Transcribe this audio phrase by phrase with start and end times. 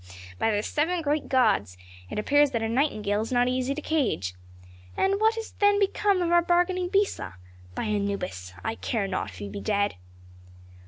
[0.39, 1.77] "By the seven great gods!
[2.09, 4.33] It appears that a nightingale is not easy to cage.
[4.97, 7.35] And what then has become of our bargaining Besa?
[7.75, 8.55] By Anubis!
[8.63, 9.97] I care not if he be dead."